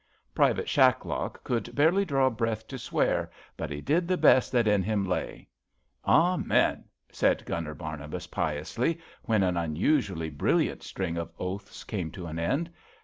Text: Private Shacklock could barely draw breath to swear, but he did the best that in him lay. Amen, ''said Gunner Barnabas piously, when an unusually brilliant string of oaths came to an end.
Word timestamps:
Private 0.33 0.65
Shacklock 0.67 1.43
could 1.43 1.75
barely 1.75 2.05
draw 2.05 2.31
breath 2.31 2.67
to 2.69 2.79
swear, 2.79 3.29
but 3.55 3.69
he 3.69 3.81
did 3.81 4.07
the 4.07 4.17
best 4.17 4.51
that 4.51 4.67
in 4.67 4.81
him 4.81 5.05
lay. 5.05 5.47
Amen, 6.07 6.85
''said 7.11 7.45
Gunner 7.45 7.75
Barnabas 7.75 8.25
piously, 8.25 8.99
when 9.25 9.43
an 9.43 9.57
unusually 9.57 10.31
brilliant 10.31 10.81
string 10.81 11.17
of 11.17 11.29
oaths 11.37 11.83
came 11.83 12.09
to 12.13 12.25
an 12.25 12.39
end. 12.39 12.71